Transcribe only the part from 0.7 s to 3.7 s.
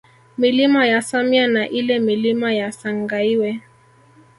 ya Samya na ile Milima ya Sangaiwe